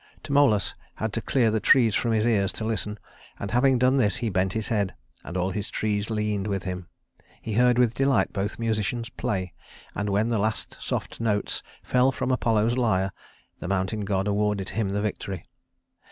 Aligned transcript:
Tmolus 0.23 0.73
had 0.95 1.13
to 1.13 1.21
clear 1.21 1.51
the 1.51 1.59
trees 1.59 1.93
from 1.93 2.11
his 2.11 2.25
ears 2.25 2.51
to 2.53 2.65
listen; 2.65 2.97
and 3.39 3.51
having 3.51 3.77
done 3.77 3.97
this 3.97 4.15
he 4.15 4.29
bent 4.31 4.53
his 4.53 4.69
head, 4.69 4.95
and 5.23 5.37
all 5.37 5.51
his 5.51 5.69
trees 5.69 6.09
leaned 6.09 6.47
with 6.47 6.63
him. 6.63 6.87
He 7.39 7.53
heard 7.53 7.77
with 7.77 7.93
delight 7.93 8.33
both 8.33 8.57
musicians 8.57 9.09
play; 9.09 9.53
and 9.93 10.09
when 10.09 10.29
the 10.29 10.39
last 10.39 10.75
soft 10.81 11.19
notes 11.19 11.61
fell 11.83 12.11
from 12.11 12.31
Apollo's 12.31 12.77
lyre, 12.79 13.11
the 13.59 13.67
mountain 13.67 14.03
god 14.03 14.27
awarded 14.27 14.69
him 14.69 14.89
the 14.89 15.01
victory. 15.03 15.45